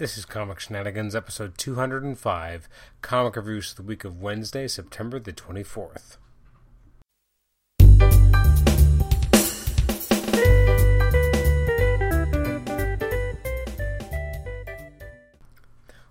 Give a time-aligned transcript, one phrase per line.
[0.00, 2.70] This is Comic Shenanigans, episode 205,
[3.02, 6.16] comic reviews for the week of Wednesday, September the 24th.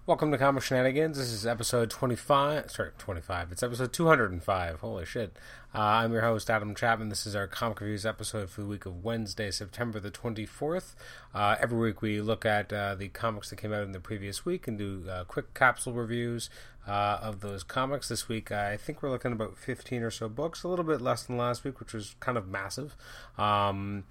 [0.09, 1.19] Welcome to Comic Shenanigans.
[1.19, 2.71] This is episode 25.
[2.71, 3.51] Sorry, 25.
[3.51, 4.79] It's episode 205.
[4.79, 5.37] Holy shit.
[5.71, 7.09] Uh, I'm your host, Adam Chapman.
[7.09, 10.95] This is our comic reviews episode for the week of Wednesday, September the 24th.
[11.31, 14.43] Uh, every week we look at uh, the comics that came out in the previous
[14.43, 16.49] week and do uh, quick capsule reviews
[16.87, 18.09] uh, of those comics.
[18.09, 21.21] This week I think we're looking about 15 or so books, a little bit less
[21.21, 22.95] than last week, which was kind of massive.
[23.37, 24.05] Um,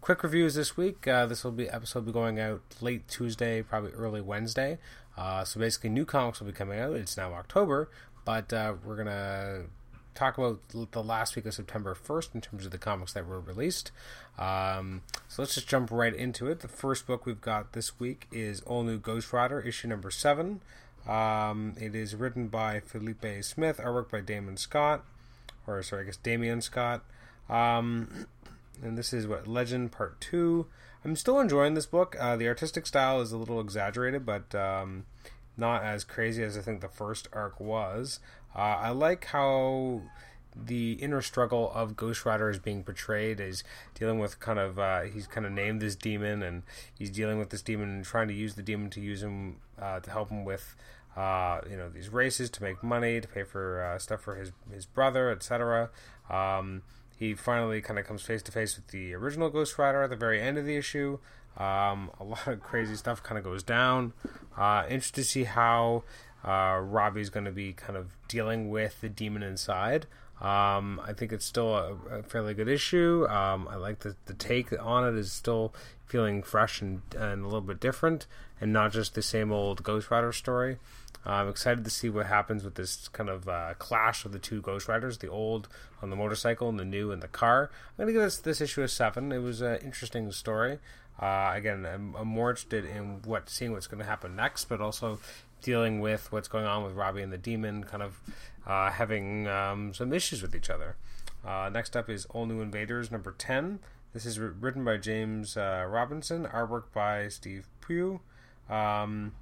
[0.00, 1.06] quick reviews this week.
[1.06, 4.78] Uh, this will be episode will be going out late Tuesday, probably early Wednesday.
[5.16, 6.92] Uh, so basically, new comics will be coming out.
[6.94, 7.90] It's now October,
[8.24, 9.64] but uh, we're gonna
[10.14, 13.40] talk about the last week of September first in terms of the comics that were
[13.40, 13.90] released.
[14.38, 16.60] Um, so let's just jump right into it.
[16.60, 20.60] The first book we've got this week is All New Ghost Rider, issue number seven.
[21.06, 25.04] Um, it is written by Felipe Smith, artwork by Damon Scott,
[25.66, 27.02] or sorry, I guess Damion Scott.
[27.48, 28.26] Um,
[28.82, 30.66] and this is what Legend Part Two.
[31.04, 32.16] I'm still enjoying this book.
[32.18, 35.04] Uh, the artistic style is a little exaggerated, but um,
[35.56, 38.20] not as crazy as I think the first arc was.
[38.54, 40.02] Uh, I like how
[40.54, 43.62] the inner struggle of Ghost Rider is being portrayed as
[43.94, 47.50] dealing with kind of uh, he's kind of named this demon and he's dealing with
[47.50, 50.44] this demon and trying to use the demon to use him uh, to help him
[50.44, 50.74] with
[51.16, 54.52] uh, you know these races to make money to pay for uh, stuff for his
[54.72, 55.90] his brother etc.
[56.28, 56.82] Um,
[57.20, 60.16] he finally kind of comes face to face with the original Ghost Rider at the
[60.16, 61.18] very end of the issue.
[61.58, 64.14] Um, a lot of crazy stuff kind of goes down.
[64.56, 66.04] Uh, interested to see how
[66.42, 70.06] uh, Robbie's going to be kind of dealing with the demon inside.
[70.40, 73.26] Um, I think it's still a, a fairly good issue.
[73.28, 75.74] Um, I like the, the take on it is still
[76.06, 78.26] feeling fresh and, and a little bit different,
[78.62, 80.78] and not just the same old Ghost Rider story.
[81.26, 84.38] Uh, I'm excited to see what happens with this kind of uh, clash of the
[84.38, 85.68] two Ghost Riders, the old
[86.02, 87.70] on the motorcycle and the new in the car.
[87.72, 89.30] I'm going to give this, this issue a 7.
[89.30, 90.78] It was an interesting story.
[91.20, 94.80] Uh, again, I'm, I'm, more interested in what seeing what's going to happen next, but
[94.80, 95.18] also
[95.60, 98.18] dealing with what's going on with Robbie and the Demon, kind of
[98.66, 100.96] uh, having um, some issues with each other.
[101.46, 103.80] Uh, next up is All New Invaders number 10.
[104.14, 108.20] This is written by James uh, Robinson, artwork by Steve Pugh.
[108.68, 109.32] Um,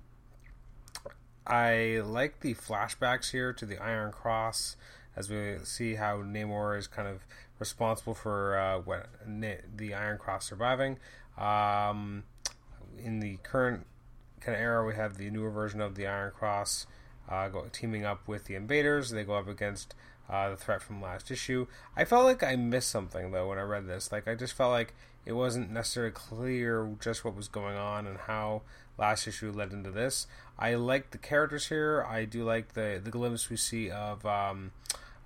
[1.49, 4.77] I like the flashbacks here to the Iron Cross
[5.17, 7.25] as we see how Namor is kind of
[7.59, 10.99] responsible for uh, what the Iron Cross surviving.
[11.39, 12.25] Um,
[13.03, 13.87] in the current
[14.41, 16.87] kind of era, we have the newer version of the Iron Cross
[17.29, 19.11] uh, go, teaming up with the Invaders.
[19.11, 19.95] They go up against
[20.29, 21.67] uh, the threat from last issue.
[21.97, 24.13] I felt like I missed something though when I read this.
[24.13, 24.95] Like I just felt like
[25.25, 28.63] it wasn't necessarily clear just what was going on and how
[28.99, 30.27] last issue led into this.
[30.59, 32.05] I like the characters here.
[32.09, 34.73] I do like the the glimpse we see of um,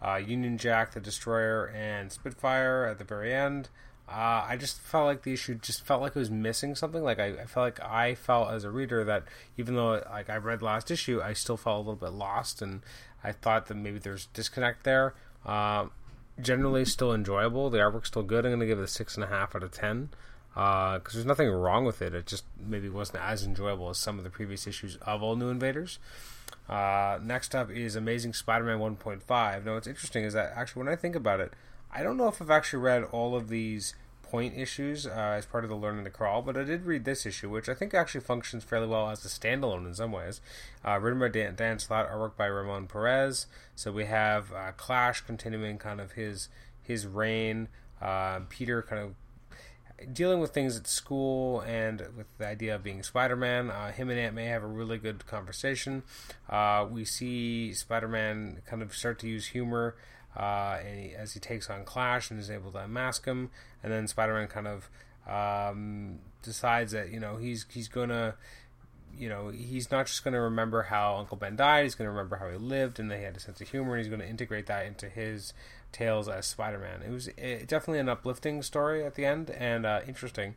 [0.04, 3.68] uh, Union Jack, the Destroyer, and Spitfire at the very end.
[4.08, 7.02] Uh, I just felt like the issue just felt like it was missing something.
[7.02, 9.24] Like I, I, felt like I felt as a reader that
[9.56, 12.82] even though like I read last issue, I still felt a little bit lost, and
[13.24, 15.14] I thought that maybe there's disconnect there.
[15.46, 15.86] Uh,
[16.38, 17.70] generally, still enjoyable.
[17.70, 18.44] The artwork's still good.
[18.44, 20.10] I'm going to give it a six and a half out of ten
[20.54, 22.14] because uh, there's nothing wrong with it.
[22.14, 25.48] It just maybe wasn't as enjoyable as some of the previous issues of All New
[25.48, 25.98] Invaders.
[26.68, 29.64] Uh, next up is Amazing Spider-Man 1.5.
[29.64, 31.52] Now, what's interesting is that actually, when I think about it,
[31.90, 35.64] I don't know if I've actually read all of these point issues uh, as part
[35.64, 38.22] of the Learning to Crawl, but I did read this issue, which I think actually
[38.22, 40.40] functions fairly well as a standalone in some ways.
[40.82, 43.46] Uh, written by Dan, Dan Slott, artwork by Ramon Perez.
[43.74, 46.48] So we have uh, Clash continuing kind of his
[46.80, 47.68] his reign.
[48.00, 49.14] Uh, Peter kind of
[50.12, 53.70] dealing with things at school and with the idea of being Spider-Man.
[53.70, 56.02] Uh, him and Aunt May have a really good conversation.
[56.48, 59.96] Uh, we see Spider-Man kind of start to use humor
[60.36, 63.50] uh, and he, as he takes on Clash and is able to unmask him,
[63.82, 64.88] and then Spider-Man kind of
[65.28, 68.34] um, decides that you know he's he's gonna
[69.18, 71.84] you know he's not just going to remember how Uncle Ben died.
[71.84, 74.04] He's going to remember how he lived, and he had a sense of humor, and
[74.04, 75.52] he's going to integrate that into his
[75.92, 77.02] tales as Spider-Man.
[77.02, 80.54] It was it, definitely an uplifting story at the end, and uh, interesting.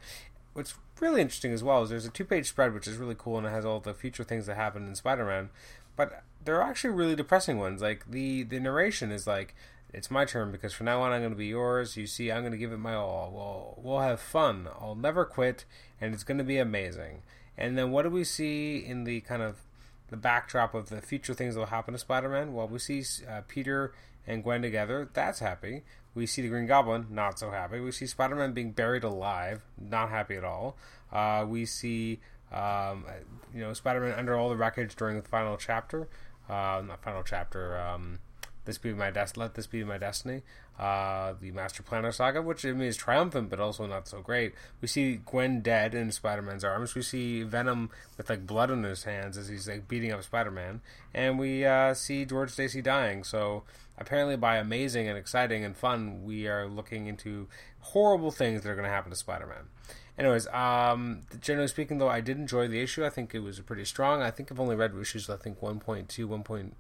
[0.54, 3.46] What's really interesting as well is there's a two-page spread which is really cool, and
[3.46, 5.50] it has all the future things that happen in Spider-Man.
[5.96, 7.82] But there are actually really depressing ones.
[7.82, 9.56] Like the the narration is like,
[9.94, 11.98] "It's my turn because from now on I'm going to be yours.
[11.98, 13.32] You see, I'm going to give it my all.
[13.34, 14.68] We'll we'll have fun.
[14.80, 15.66] I'll never quit,
[16.00, 17.22] and it's going to be amazing."
[17.58, 19.58] And then what do we see in the kind of
[20.10, 22.54] the backdrop of the future things that will happen to Spider-Man?
[22.54, 23.94] Well, we see uh, Peter
[24.28, 25.10] and Gwen together.
[25.14, 25.84] That's happy.
[26.14, 27.80] We see the Green Goblin, not so happy.
[27.80, 30.78] We see Spider Man being buried alive, not happy at all.
[31.12, 32.20] Uh, we see
[32.52, 33.06] um,
[33.54, 36.08] you know, Spider-Man under all the wreckage during the final chapter,
[36.50, 37.78] uh, not final chapter.
[37.78, 38.20] Um,
[38.66, 40.42] this be my des- let this be my destiny.
[40.78, 44.54] Uh, the Master Planner saga, which I mean is triumphant, but also not so great.
[44.82, 46.96] We see Gwen dead in Spider-Man's arms.
[46.96, 50.82] We see Venom with like blood on his hands as he's like beating up Spider-Man,
[51.14, 53.24] and we uh, see George Stacy dying.
[53.24, 53.64] So
[53.98, 57.48] apparently, by amazing and exciting and fun, we are looking into
[57.80, 59.70] horrible things that are going to happen to Spider-Man.
[60.18, 63.06] Anyways, um, generally speaking, though, I did enjoy the issue.
[63.06, 64.22] I think it was pretty strong.
[64.22, 66.72] I think I've only read issues, I think 1.2, 1.1,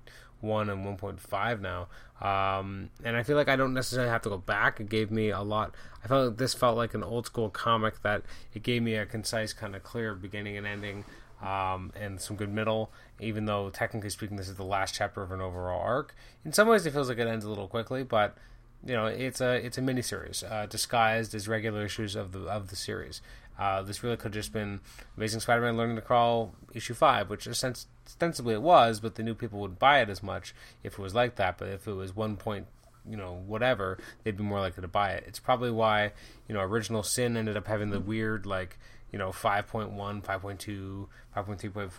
[0.69, 1.88] and 1.5 now.
[2.21, 4.80] Um, and I feel like I don't necessarily have to go back.
[4.80, 5.75] It gave me a lot.
[6.03, 9.06] I felt like this felt like an old school comic that it gave me a
[9.06, 11.06] concise, kind of clear beginning and ending.
[11.42, 15.31] Um, and some good middle, even though technically speaking, this is the last chapter of
[15.31, 16.15] an overall arc.
[16.45, 18.38] In some ways, it feels like it ends a little quickly, but
[18.85, 22.69] you know, it's a it's a miniseries uh, disguised as regular issues of the of
[22.69, 23.21] the series.
[23.57, 24.81] Uh, this really could have just been
[25.15, 29.59] Amazing Spider-Man Learning to Crawl issue five, which ostensibly it was, but the new people
[29.59, 30.53] wouldn't buy it as much
[30.83, 31.57] if it was like that.
[31.57, 32.67] But if it was one point,
[33.09, 35.23] you know, whatever, they'd be more likely to buy it.
[35.25, 36.11] It's probably why
[36.47, 38.77] you know Original Sin ended up having the weird like
[39.11, 39.93] you know 5.1
[40.23, 41.91] 5.2 5.3.4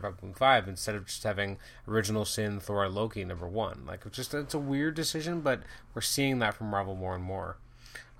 [0.00, 3.84] 5.5 instead of just having original sin thor loki number one.
[3.86, 5.62] Like it's just it's a weird decision but
[5.94, 7.56] we're seeing that from marvel more and more.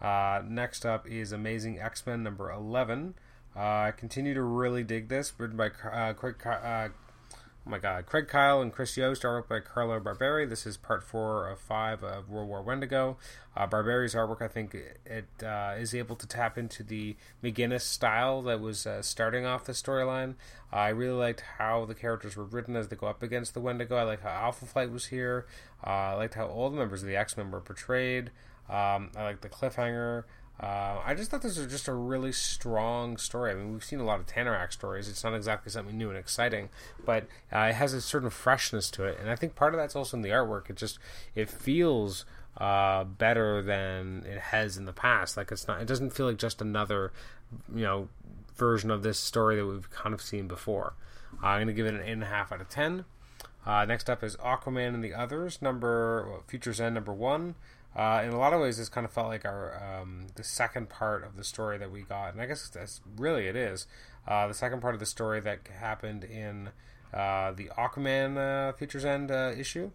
[0.00, 3.14] Uh, next up is amazing x-men number 11
[3.54, 6.88] uh, i continue to really dig this written by uh, craig uh,
[7.64, 10.48] Oh my God, Craig Kyle and Chris Yost, artwork by Carlo Barberi.
[10.48, 13.18] This is part four of five of World War Wendigo.
[13.56, 18.42] Uh, Barberi's artwork, I think, it uh, is able to tap into the McGuinness style
[18.42, 20.34] that was uh, starting off the storyline.
[20.72, 23.94] I really liked how the characters were written as they go up against the Wendigo.
[23.94, 25.46] I like how Alpha Flight was here.
[25.86, 28.32] Uh, I liked how all the members of the X Men were portrayed.
[28.68, 30.24] Um, I like the cliffhanger.
[30.60, 33.50] Uh, I just thought this was just a really strong story.
[33.50, 35.08] I mean, we've seen a lot of Tanaraq stories.
[35.08, 36.68] It's not exactly something new and exciting,
[37.04, 39.96] but uh, it has a certain freshness to it, and I think part of that's
[39.96, 40.70] also in the artwork.
[40.70, 40.98] It just
[41.34, 42.24] it feels
[42.58, 45.36] uh, better than it has in the past.
[45.36, 45.80] Like it's not.
[45.80, 47.12] It doesn't feel like just another,
[47.74, 48.08] you know,
[48.56, 50.94] version of this story that we've kind of seen before.
[51.42, 53.04] I'm going to give it an eight and a half out of ten.
[53.64, 57.54] Uh, next up is Aquaman and the Others, number well, Future's End, number one.
[57.94, 60.88] Uh, in a lot of ways, this kind of felt like our um, the second
[60.88, 63.86] part of the story that we got, and I guess that's really it is
[64.26, 66.70] uh, the second part of the story that happened in
[67.12, 69.90] uh, the Aquaman uh, Futures End uh, issue.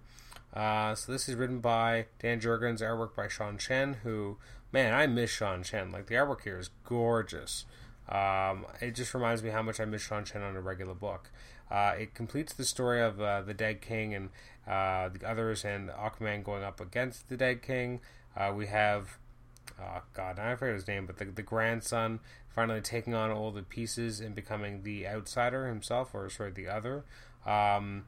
[0.53, 3.97] Uh, so this is written by Dan Jurgens, artwork by Sean Chen.
[4.03, 4.37] Who,
[4.71, 5.91] man, I miss Sean Chen.
[5.91, 7.65] Like the artwork here is gorgeous.
[8.07, 11.31] Um, it just reminds me how much I miss Sean Chen on a regular book.
[11.69, 14.29] It completes the story of the Dead King and
[14.67, 18.01] uh, the others and Aquaman going up against the Dead King.
[18.35, 19.17] Uh, we have,
[19.81, 22.19] oh God, I forget his name, but the, the grandson
[22.57, 27.03] finally taking on all the pieces and becoming the outsider himself, or sorry, the other.
[27.45, 28.05] Um,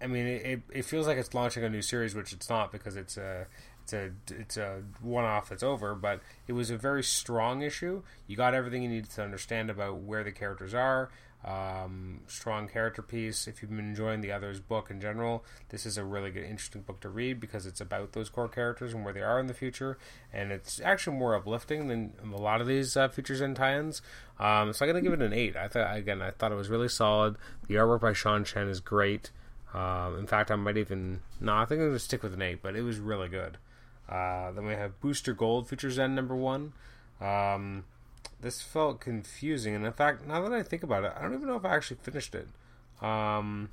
[0.00, 2.96] I mean, it, it feels like it's launching a new series, which it's not because
[2.96, 3.46] it's a
[3.82, 5.94] it's a it's a one off that's over.
[5.94, 8.02] But it was a very strong issue.
[8.26, 11.10] You got everything you needed to understand about where the characters are,
[11.44, 13.46] um, strong character piece.
[13.46, 16.82] If you've been enjoying the others book in general, this is a really good, interesting
[16.82, 19.54] book to read because it's about those core characters and where they are in the
[19.54, 19.98] future,
[20.32, 24.00] and it's actually more uplifting than a lot of these uh, Futures End tie-ins.
[24.38, 25.56] Um, so I'm gonna give it an eight.
[25.56, 27.36] I thought again, I thought it was really solid.
[27.68, 29.30] The artwork by Sean Chen is great.
[29.74, 32.62] Um, in fact, I might even no, I think I'm gonna stick with an eight,
[32.62, 33.58] but it was really good.
[34.08, 36.72] Uh, then we have Booster Gold Futures End number one.
[37.20, 37.84] Um,
[38.40, 41.48] this felt confusing, and in fact, now that I think about it, I don't even
[41.48, 42.48] know if I actually finished it.
[43.02, 43.70] Um,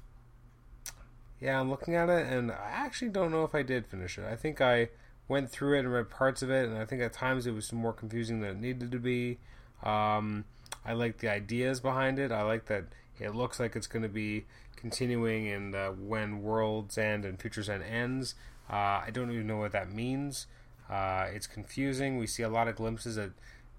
[1.40, 4.26] yeah, I'm looking at it, and I actually don't know if I did finish it.
[4.26, 4.90] I think I
[5.28, 7.72] went through it and read parts of it, and I think at times it was
[7.74, 9.40] more confusing than it needed to be.
[9.84, 10.46] Um,
[10.86, 12.32] I like the ideas behind it.
[12.32, 12.86] I like that
[13.20, 17.70] it looks like it's going to be continuing, and uh, when Worlds End and Futures
[17.70, 18.36] End ends,
[18.70, 20.48] uh, I don't even know what that means.
[20.90, 22.18] Uh, it's confusing.
[22.18, 23.32] We see a lot of glimpses at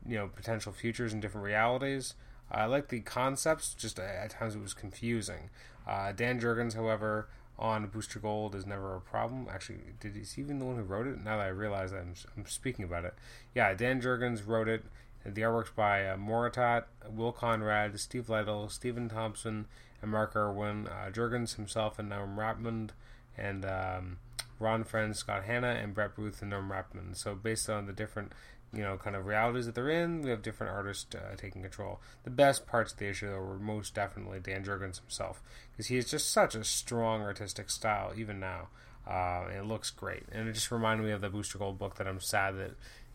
[0.06, 2.14] you know potential futures and different realities.
[2.50, 5.48] I like the concepts, just at times it was confusing.
[5.86, 7.28] Uh, Dan Jurgens, however,
[7.58, 9.46] on Booster Gold is never a problem.
[9.50, 11.22] Actually, did he even the one who wrote it?
[11.22, 13.14] Now that I realize I'm, I'm speaking about it,
[13.54, 14.84] yeah, Dan Jurgens wrote it.
[15.24, 19.66] The artwork's by uh, Moritat, Will Conrad, Steve Lightle, Stephen Thompson,
[20.02, 20.88] and Mark Irwin.
[20.88, 22.90] Uh, Jurgens himself and Norm Rapmund,
[23.38, 24.18] and um,
[24.58, 27.16] Ron Frenz, Scott Hanna, and Brett Booth and Norm Rapmund.
[27.16, 28.32] So based on the different
[28.72, 30.22] you know, kind of realities that they're in.
[30.22, 32.00] We have different artists uh, taking control.
[32.24, 35.96] The best parts of the issue, though, were most definitely Dan Jurgens himself, because he
[35.96, 38.68] has just such a strong artistic style, even now.
[39.06, 40.22] Uh, it looks great.
[40.30, 42.72] And it just reminded me of the Booster Gold book that I'm sad that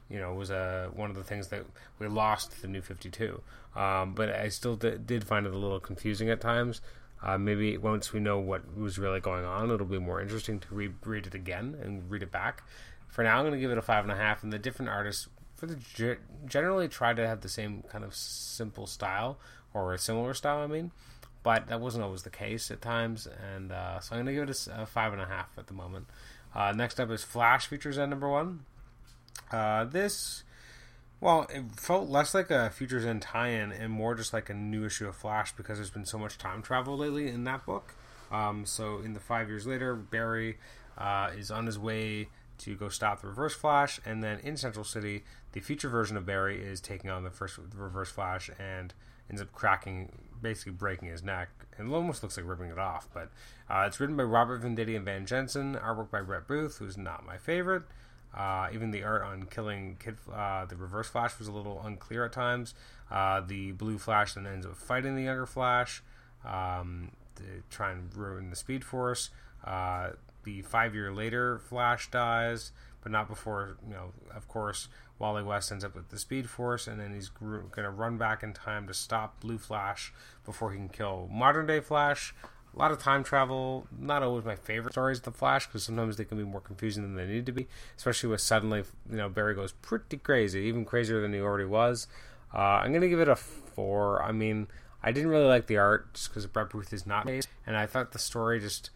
[0.09, 1.65] you know was a one of the things that
[1.99, 3.41] we lost the new 52
[3.75, 6.81] um, but i still d- did find it a little confusing at times
[7.23, 10.67] uh, maybe once we know what was really going on it'll be more interesting to
[10.73, 12.63] re- read it again and read it back
[13.07, 14.89] for now i'm going to give it a five and a half and the different
[14.89, 19.37] artists for the ge- generally try to have the same kind of simple style
[19.73, 20.91] or a similar style i mean
[21.43, 24.49] but that wasn't always the case at times and uh, so i'm going to give
[24.49, 26.05] it a, a, five and a half at the moment
[26.55, 28.61] uh, next up is flash Future's End number one
[29.51, 30.43] uh, this,
[31.21, 34.85] well, it felt less like a Futures End tie-in and more just like a new
[34.85, 37.93] issue of Flash because there's been so much time travel lately in that book.
[38.31, 40.57] Um, so in the five years later, Barry
[40.97, 42.27] uh, is on his way
[42.59, 45.23] to go stop the Reverse Flash, and then in Central City,
[45.57, 48.93] the future version of Barry is taking on the first Reverse Flash and
[49.27, 51.49] ends up cracking, basically breaking his neck.
[51.79, 53.31] and almost looks like ripping it off, but
[53.67, 57.25] uh, it's written by Robert Venditti and Van Jensen, artwork by Brett Booth, who's not
[57.25, 57.81] my favorite.
[58.35, 62.25] Uh, even the art on killing Kid, uh, the Reverse Flash was a little unclear
[62.25, 62.75] at times.
[63.09, 66.03] Uh, the Blue Flash then ends up fighting the younger Flash
[66.45, 69.31] um, to try and ruin the Speed Force.
[69.65, 70.09] Uh,
[70.43, 72.71] the five year later Flash dies,
[73.07, 74.11] but not before you know.
[74.35, 77.89] Of course, Wally West ends up with the Speed Force, and then he's going to
[77.89, 80.11] run back in time to stop Blue Flash
[80.43, 82.35] before he can kill modern day Flash
[82.75, 83.87] a lot of time travel.
[83.97, 87.03] Not always my favorite stories, of The Flash, because sometimes they can be more confusing
[87.03, 87.69] than they need to be.
[87.95, 92.07] Especially with suddenly, you know, Barry goes pretty crazy, even crazier than he already was.
[92.53, 94.21] Uh, I'm gonna give it a four.
[94.21, 94.67] I mean,
[95.01, 97.85] I didn't really like the art just because Brett Booth is not based, and I
[97.85, 98.89] thought the story just,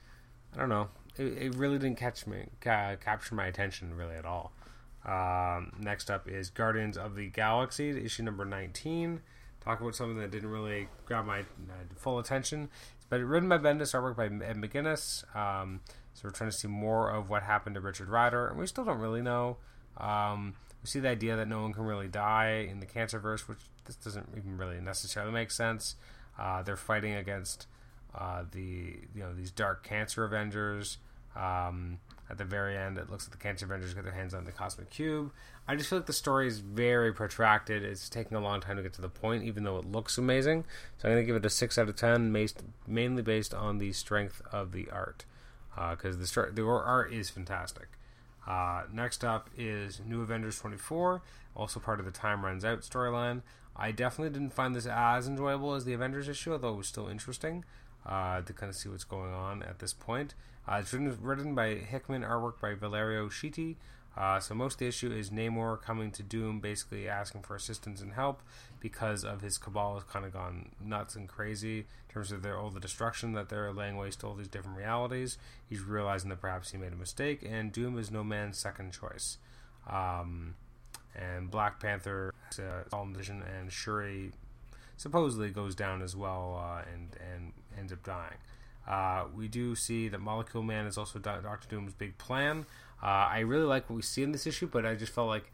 [0.54, 0.90] I don't know,
[1.22, 4.52] it, it really didn't catch me, ca- capture my attention really at all.
[5.06, 9.22] Um, next up is Guardians of the Galaxy, issue number 19.
[9.64, 11.44] Talk about something that didn't really grab my uh,
[11.96, 12.70] full attention.
[13.10, 15.36] But written by Bendis, artwork by Ed McGuinness.
[15.36, 15.82] Um,
[16.14, 18.86] so we're trying to see more of what happened to Richard Rider, and we still
[18.86, 19.58] don't really know.
[19.98, 23.60] Um, we see the idea that no one can really die in the Cancerverse, which
[23.86, 25.96] this doesn't even really necessarily make sense.
[26.40, 27.68] Uh, they're fighting against
[28.16, 30.98] uh, the you know these dark cancer Avengers.
[31.36, 32.00] Um,
[32.32, 34.54] at the very end, it looks like the Cancer Avengers get their hands on the
[34.54, 35.32] Cosmic Cube.
[35.68, 37.84] I just feel like the story is very protracted.
[37.84, 40.64] It's taking a long time to get to the point, even though it looks amazing.
[40.98, 43.80] So I'm going to give it a 6 out of 10, based, mainly based on
[43.80, 45.26] the strength of the art.
[45.76, 47.88] Because uh, the, the art is fantastic.
[48.48, 51.22] Uh, next up is New Avengers 24,
[51.56, 53.42] also part of the Time Runs Out storyline.
[53.76, 57.08] I definitely didn't find this as enjoyable as the Avengers issue, although it was still
[57.08, 57.66] interesting
[58.06, 60.34] uh, to kind of see what's going on at this point.
[60.68, 63.76] Uh, it's written, written by Hickman, artwork by Valerio Schiti.
[64.16, 68.02] Uh, so most of the issue is Namor coming to Doom, basically asking for assistance
[68.02, 68.42] and help
[68.82, 72.58] because of his cabal has kind of gone nuts and crazy in terms of their
[72.58, 75.38] all the destruction that they're laying waste to all these different realities.
[75.70, 79.38] He's realizing that perhaps he made a mistake, and Doom is no man's second choice.
[79.90, 80.56] Um,
[81.16, 84.32] and Black Panther, uh, Vision, and Shuri
[85.02, 88.38] supposedly goes down as well uh, and and ends up dying.
[88.88, 92.66] Uh, we do see that Molecule Man is also Doctor Doom's big plan.
[93.02, 95.52] Uh, I really like what we see in this issue, but I just felt like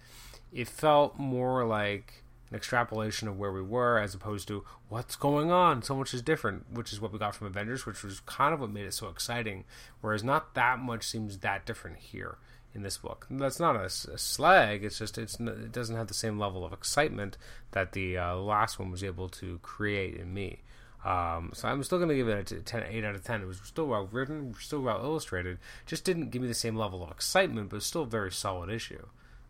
[0.51, 5.51] it felt more like an extrapolation of where we were as opposed to what's going
[5.51, 5.81] on.
[5.81, 8.59] So much is different, which is what we got from Avengers, which was kind of
[8.59, 9.63] what made it so exciting.
[10.01, 12.37] Whereas not that much seems that different here
[12.77, 13.27] in this book.
[13.29, 14.85] That's not a, a slag.
[14.85, 17.37] It's just it's it doesn't have the same level of excitement
[17.71, 20.59] that the uh, last one was able to create in me.
[21.03, 23.41] Um, so I'm still going to give it a 10, 8 out of 10.
[23.41, 25.57] It was still well written, still well illustrated.
[25.85, 29.05] Just didn't give me the same level of excitement, but still a very solid issue.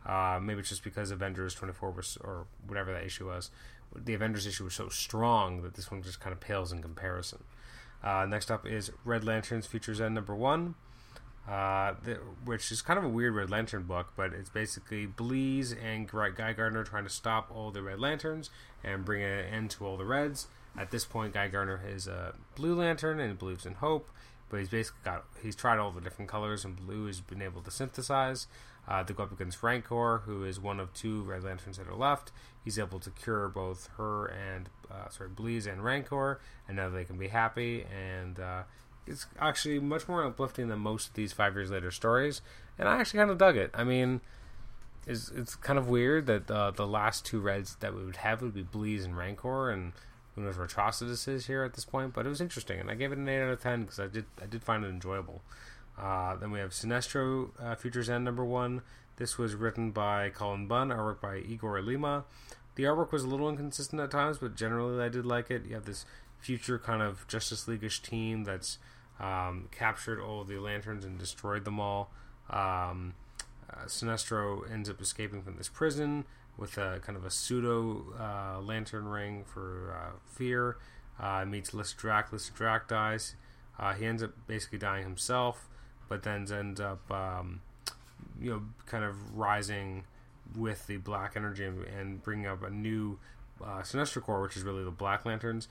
[0.05, 3.51] Uh, maybe it's just because Avengers 24 was, or whatever that issue was,
[3.95, 7.43] the Avengers issue was so strong that this one just kind of pales in comparison.
[8.03, 10.75] Uh, next up is Red Lantern's Futures End number one,
[11.47, 15.75] uh, the, which is kind of a weird Red Lantern book, but it's basically Bleez
[15.81, 18.49] and Guy Gardner trying to stop all the Red Lanterns
[18.83, 20.47] and bring an end to all the Reds.
[20.77, 24.09] At this point, Guy Gardner is a Blue Lantern and believes in hope,
[24.49, 27.61] but he's basically got he's tried all the different colors, and blue has been able
[27.61, 28.47] to synthesize.
[28.87, 31.95] Uh, they go up against Rankorr, who is one of two Red Lanterns that are
[31.95, 32.31] left.
[32.63, 36.37] He's able to cure both her and uh, sorry Bleez and Rankorr,
[36.67, 37.85] and now they can be happy.
[37.85, 38.63] And uh,
[39.07, 42.41] it's actually much more uplifting than most of these five years later stories,
[42.77, 43.71] and I actually kind of dug it.
[43.73, 44.21] I mean,
[45.05, 48.41] it's it's kind of weird that uh, the last two Reds that we would have
[48.41, 49.93] would be Bleez and Rankorr, and
[50.35, 52.95] who knows where Atrocitus is here at this point, but it was interesting, and I
[52.95, 55.41] gave it an eight out of ten because I did I did find it enjoyable.
[55.97, 58.81] Uh, then we have Sinestro uh, Futures End number one.
[59.15, 62.25] This was written by Cullen Bunn, artwork by Igor Lima.
[62.75, 65.65] The artwork was a little inconsistent at times, but generally I did like it.
[65.65, 66.05] You have this
[66.39, 68.77] future kind of Justice Leagueish team that's
[69.19, 72.09] um, captured all the lanterns and destroyed them all.
[72.49, 73.13] Um,
[73.69, 76.25] uh, Sinestro ends up escaping from this prison
[76.57, 80.77] with a kind of a pseudo uh, lantern ring for uh, fear.
[81.19, 82.29] Uh, meets Lyssa Drak.
[82.29, 83.35] Lysidrak dies.
[83.79, 85.67] Uh, he ends up basically dying himself,
[86.09, 87.61] but then ends up, um,
[88.39, 90.03] you know, kind of rising
[90.55, 93.19] with the black energy and, and bringing up a new
[93.61, 95.67] uh, Sinestro Corps, which is really the Black Lanterns.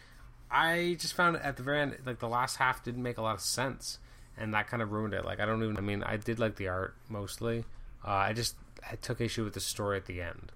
[0.51, 3.35] I just found at the very end, like the last half didn't make a lot
[3.35, 3.99] of sense,
[4.37, 5.25] and that kind of ruined it.
[5.25, 5.77] Like I don't even.
[5.77, 7.65] I mean, I did like the art mostly.
[8.07, 8.57] Uh, I just
[8.91, 10.53] I took issue with the story at the end.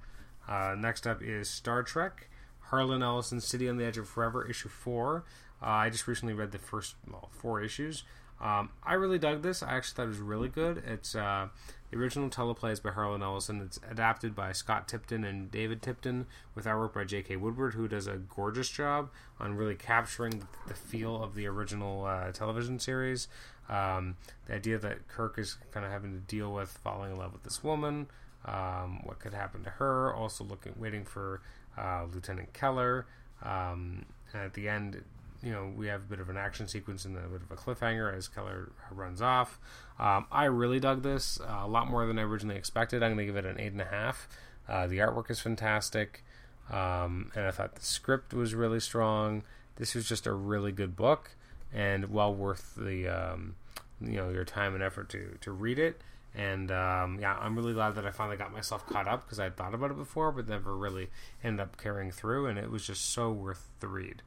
[0.49, 2.28] Uh, next up is Star Trek.
[2.70, 5.25] Harlan Ellison, City on the Edge of Forever, issue four.
[5.61, 8.04] Uh, I just recently read the first well, four issues.
[8.40, 9.62] Um, I really dug this.
[9.62, 10.82] I actually thought it was really good.
[10.87, 11.49] It's uh,
[11.90, 13.61] the original teleplay is by Harlan Ellison.
[13.61, 17.37] It's adapted by Scott Tipton and David Tipton with artwork by J.K.
[17.37, 22.30] Woodward, who does a gorgeous job on really capturing the feel of the original uh,
[22.30, 23.26] television series.
[23.68, 24.16] Um,
[24.47, 27.42] the idea that Kirk is kind of having to deal with falling in love with
[27.42, 28.06] this woman,
[28.44, 31.40] um, what could happen to her, also looking, waiting for
[31.76, 33.06] uh, Lieutenant Keller.
[33.42, 35.02] Um, and at the end,
[35.42, 37.56] you know, we have a bit of an action sequence and a bit of a
[37.56, 39.59] cliffhanger as Keller runs off.
[39.99, 43.02] Um, I really dug this uh, a lot more than I originally expected.
[43.02, 44.28] I'm going to give it an eight and a half.
[44.68, 46.25] Uh, the artwork is fantastic,
[46.70, 49.42] um, and I thought the script was really strong.
[49.76, 51.32] This was just a really good book
[51.73, 53.54] and well worth the um,
[54.00, 56.00] you know your time and effort to to read it.
[56.35, 59.56] And um, yeah, I'm really glad that I finally got myself caught up because I'd
[59.56, 61.09] thought about it before, but never really
[61.42, 62.47] ended up carrying through.
[62.47, 64.23] And it was just so worth the read.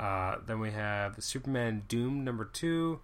[0.00, 3.00] Uh, then we have Superman Doom number two.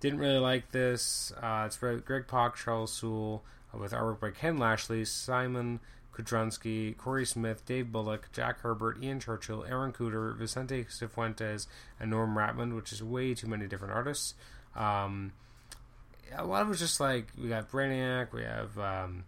[0.00, 1.30] Didn't really like this.
[1.42, 5.80] Uh, it's Greg Pak, Charles Soule, uh, with artwork by Ken Lashley, Szymon
[6.16, 11.66] Kudranski, Corey Smith, Dave Bullock, Jack Herbert, Ian Churchill, Aaron Kuder, Vicente Cifuentes,
[12.00, 14.32] and Norm Rapmund, which is way too many different artists.
[14.74, 15.32] Um,
[16.34, 19.24] a lot of it was just like we got Brainiac, we have um,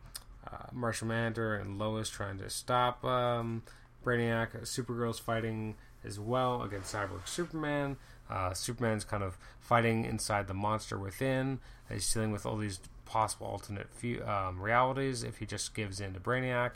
[0.51, 3.63] uh, Martian Manhunter and Lois trying to stop um,
[4.03, 4.63] Brainiac.
[4.63, 5.75] Supergirl's fighting
[6.05, 7.97] as well against Cyborg Superman.
[8.31, 11.61] Uh, Superman's kind of fighting inside the monster within.
[11.91, 16.15] He's dealing with all these possible alternate few, um, realities if he just gives in
[16.15, 16.73] to Brainiac.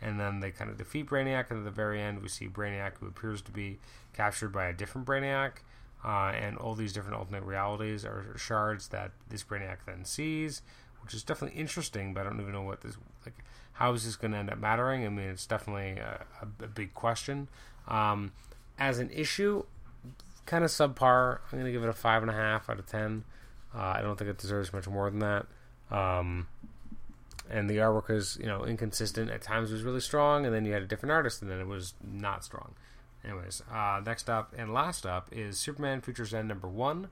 [0.00, 2.98] And then they kind of defeat Brainiac, and at the very end, we see Brainiac,
[3.00, 3.78] who appears to be
[4.12, 5.52] captured by a different Brainiac.
[6.04, 10.62] Uh, and all these different alternate realities are shards that this Brainiac then sees,
[11.02, 12.14] which is definitely interesting.
[12.14, 13.44] But I don't even know what this like.
[13.72, 15.04] How is this going to end up mattering?
[15.04, 17.48] I mean, it's definitely a, a, a big question.
[17.88, 18.32] Um,
[18.78, 19.64] as an issue,
[20.46, 21.38] kind of subpar.
[21.52, 23.24] I'm going to give it a five and a half out of ten.
[23.74, 25.46] Uh, I don't think it deserves much more than that.
[25.90, 26.46] Um,
[27.50, 29.30] and the artwork is, you know, inconsistent.
[29.30, 31.60] At times it was really strong, and then you had a different artist, and then
[31.60, 32.74] it was not strong.
[33.24, 37.08] Anyways, uh, next up and last up is Superman Future's End number one.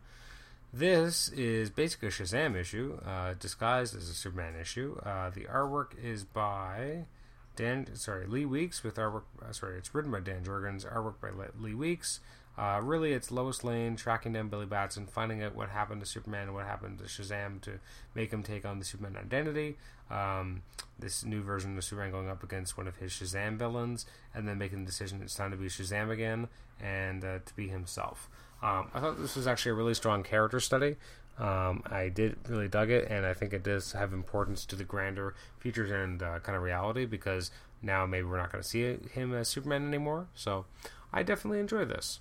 [0.72, 4.98] This is basically a Shazam issue, uh, disguised as a Superman issue.
[5.04, 7.06] Uh, the artwork is by
[7.56, 9.24] Dan, sorry, Lee Weeks with artwork.
[9.42, 12.20] Uh, sorry, it's written by Dan Jurgens, artwork by Lee Weeks.
[12.58, 16.44] Uh, really, it's Lois Lane tracking down Billy Batson, finding out what happened to Superman
[16.44, 17.72] and what happened to Shazam to
[18.14, 19.76] make him take on the Superman identity.
[20.10, 20.62] Um,
[20.98, 24.56] this new version of Superman going up against one of his Shazam villains, and then
[24.56, 26.48] making the decision it's time to be Shazam again
[26.80, 28.30] and uh, to be himself.
[28.62, 30.96] Um, I thought this was actually a really strong character study.
[31.38, 34.84] Um, I did really dug it, and I think it does have importance to the
[34.84, 37.50] grander Futures End uh, kind of reality because
[37.82, 40.28] now maybe we're not going to see him as Superman anymore.
[40.34, 40.64] So
[41.12, 42.20] I definitely enjoy this.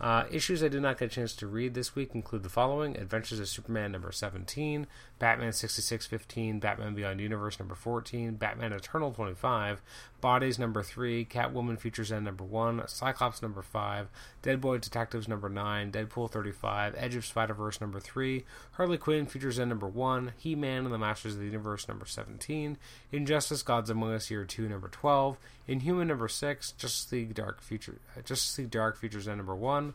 [0.00, 2.96] Uh, issues I did not get a chance to read this week include the following.
[2.96, 4.86] Adventures of Superman number 17,
[5.18, 9.82] Batman 6615, Batman Beyond Universe number 14, Batman Eternal 25,
[10.20, 14.08] Bodies number 3, Catwoman Futures End number 1, Cyclops number 5,
[14.42, 19.26] Dead Boy Detectives number 9, Deadpool 35, Edge of Spider Verse number 3, Harley Quinn
[19.26, 22.76] Futures End number 1, He Man and the Masters of the Universe number 17,
[23.12, 27.98] Injustice Gods Among Us Year 2 number 12, Inhuman number 6, Justice League Dark Future
[28.24, 29.89] Justice League Dark Futures End number 1,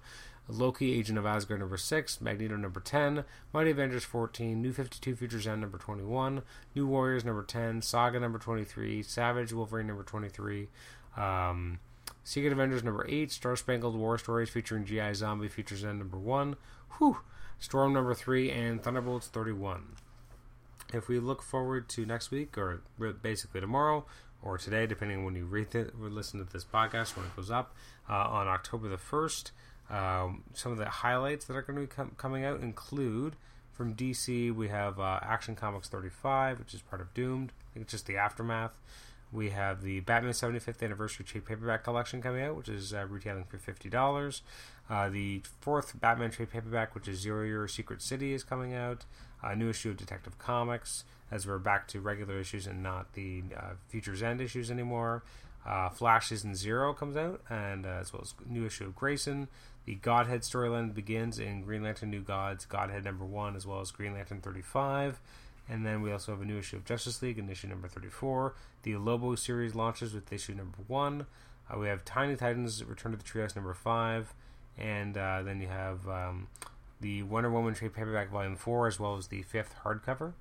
[0.47, 5.47] Loki, Agent of Asgard number 6, Magneto number 10, Mighty Avengers 14, New 52 Futures
[5.47, 6.43] End number 21,
[6.75, 10.67] New Warriors number 10, Saga number 23, Savage Wolverine number 23,
[11.17, 11.79] um,
[12.23, 15.13] Secret Avengers number 8, Star Spangled War Stories featuring G.I.
[15.13, 16.55] Zombie Futures End number 1,
[16.97, 17.17] whew,
[17.58, 19.95] Storm number 3, and Thunderbolts 31.
[20.93, 22.84] If we look forward to next week, or
[23.23, 24.05] basically tomorrow,
[24.43, 27.36] or today, depending on when you read it, or listen to this podcast when it
[27.36, 27.73] goes up,
[28.08, 29.51] uh, on October the 1st,
[29.89, 33.35] um, some of the highlights that are going to be com- coming out include
[33.73, 37.51] from DC, we have uh, Action Comics 35, which is part of Doomed.
[37.51, 38.77] I think it's just the aftermath.
[39.31, 43.43] we have the Batman 75th Anniversary Trade Paperback Collection coming out, which is uh, retailing
[43.43, 44.41] for $50.
[44.89, 49.03] Uh, the fourth Batman Trade Paperback, which is Zero Year Secret City, is coming out.
[49.43, 53.43] A new issue of Detective Comics, as we're back to regular issues and not the
[53.55, 55.23] uh, Future's End issues anymore.
[55.65, 59.47] Uh, Flash Season Zero comes out, and uh, as well as new issue of Grayson.
[59.85, 63.91] The Godhead storyline begins in Green Lantern New Gods, Godhead number one, as well as
[63.91, 65.19] Green Lantern 35.
[65.69, 68.53] And then we also have a new issue of Justice League in issue number 34.
[68.83, 71.25] The Lobo series launches with issue number one.
[71.69, 74.33] Uh, we have Tiny Titans Return to the Treehouse number five.
[74.77, 76.47] And uh, then you have um,
[77.01, 80.33] the Wonder Woman trade paperback volume four, as well as the fifth hardcover.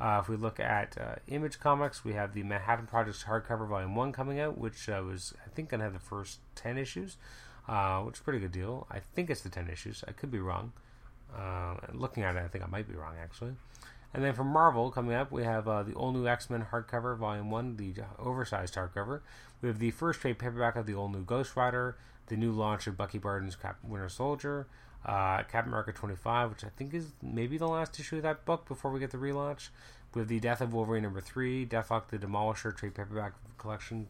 [0.00, 3.96] Uh, if we look at uh, Image Comics, we have the Manhattan Project's hardcover volume
[3.96, 7.16] one coming out, which uh, was I think going to have the first ten issues,
[7.68, 8.86] uh, which is a pretty good deal.
[8.90, 10.02] I think it's the ten issues.
[10.08, 10.72] I could be wrong.
[11.36, 13.52] Uh, looking at it, I think I might be wrong actually.
[14.14, 17.16] And then from Marvel coming up, we have uh, the all new X Men hardcover
[17.16, 19.20] volume one, the oversized hardcover.
[19.60, 21.96] We have the first trade paperback of the all new Ghost Rider,
[22.28, 24.66] the new launch of Bucky Barnes' Winter Soldier
[25.04, 28.66] uh, Captain America 25, which I think is maybe the last issue of that book
[28.66, 29.68] before we get the relaunch.
[30.14, 34.06] With the Death of Wolverine number three, Deathlok the Demolisher trade paperback collection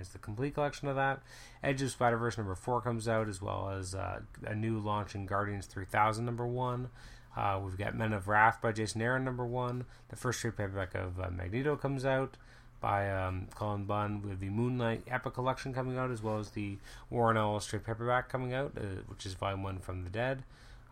[0.00, 1.20] is the complete collection of that.
[1.62, 5.14] Edge of Spider Verse number four comes out, as well as uh, a new launch
[5.14, 6.88] in Guardians 3000 number one.
[7.36, 9.84] Uh, we've got Men of Wrath by Jason Aaron number one.
[10.08, 12.36] The first trade paperback of uh, Magneto comes out
[12.82, 16.50] by um, Cullen Bunn with the Moon Knight Epic Collection coming out, as well as
[16.50, 16.76] the
[17.08, 20.42] Warren Ellis trade paperback coming out, uh, which is Volume 1 from the Dead,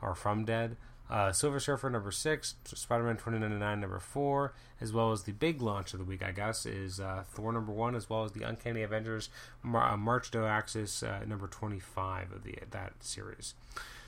[0.01, 0.77] or From Dead.
[1.11, 5.61] Uh, Silver Surfer number 6, Spider Man 2099 number 4, as well as the big
[5.61, 8.45] launch of the week, I guess, is uh, Thor number 1, as well as the
[8.45, 9.29] Uncanny Avengers
[9.61, 13.55] Mar- uh, March to Axis uh, number 25 of the that series.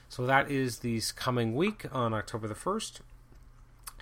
[0.08, 3.00] So that is this coming week on October the 1st.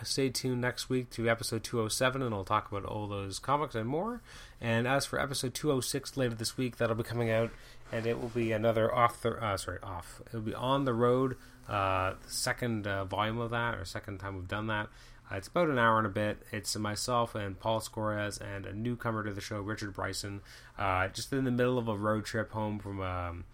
[0.03, 3.89] Stay tuned next week to episode 207, and I'll talk about all those comics and
[3.89, 4.23] more.
[4.61, 7.51] And as for episode 206 later this week, that'll be coming out,
[7.93, 10.21] and it will be another off the uh, sorry off.
[10.29, 11.37] It'll be on the road,
[11.69, 14.89] uh, second uh, volume of that, or second time we've done that.
[15.31, 16.39] Uh, it's about an hour and a bit.
[16.51, 20.41] It's myself and Paul Scores and a newcomer to the show, Richard Bryson,
[20.79, 23.01] uh, just in the middle of a road trip home from.
[23.01, 23.45] Um,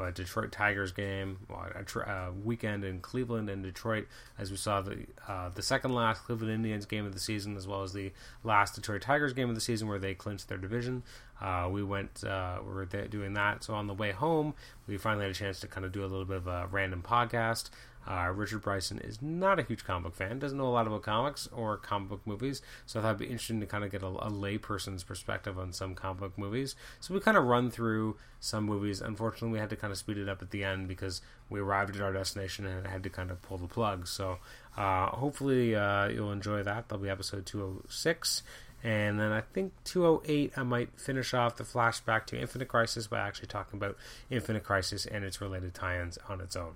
[0.00, 4.06] a Detroit Tigers game, a, uh, weekend in Cleveland and Detroit,
[4.38, 7.66] as we saw the uh, the second last Cleveland Indians game of the season, as
[7.66, 8.12] well as the
[8.44, 11.02] last Detroit Tigers game of the season, where they clinched their division.
[11.40, 13.64] Uh, we went, uh, we were doing that.
[13.64, 14.54] So on the way home,
[14.86, 17.02] we finally had a chance to kind of do a little bit of a random
[17.02, 17.68] podcast.
[18.06, 21.02] Uh, Richard Bryson is not a huge comic book fan, doesn't know a lot about
[21.02, 24.02] comics or comic book movies, so I thought it'd be interesting to kind of get
[24.02, 26.74] a, a layperson's perspective on some comic book movies.
[27.00, 29.00] So we kind of run through some movies.
[29.00, 31.94] Unfortunately, we had to kind of speed it up at the end because we arrived
[31.94, 34.08] at our destination and had to kind of pull the plug.
[34.08, 34.38] So
[34.76, 36.88] uh, hopefully uh, you'll enjoy that.
[36.88, 38.42] That'll be episode 206.
[38.84, 43.20] And then I think 208, I might finish off the flashback to Infinite Crisis by
[43.20, 43.96] actually talking about
[44.28, 46.72] Infinite Crisis and its related tie ins on its own.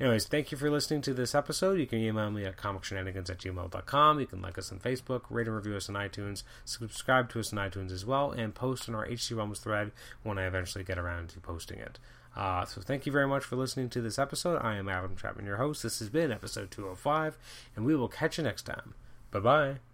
[0.00, 1.78] Anyways, thank you for listening to this episode.
[1.78, 4.20] You can email me at comicshenanigans at gmail.com.
[4.20, 7.52] You can like us on Facebook, rate and review us on iTunes, subscribe to us
[7.52, 9.90] on iTunes as well, and post on our HC Realms thread
[10.22, 11.98] when I eventually get around to posting it.
[12.36, 14.60] Uh, so thank you very much for listening to this episode.
[14.62, 15.82] I am Adam Chapman, your host.
[15.82, 17.36] This has been episode 205,
[17.74, 18.94] and we will catch you next time.
[19.32, 19.87] Bye bye.